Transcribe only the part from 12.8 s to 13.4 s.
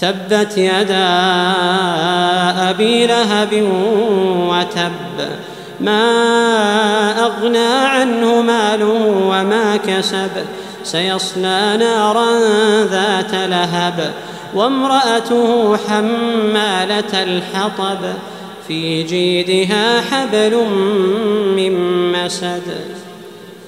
ذات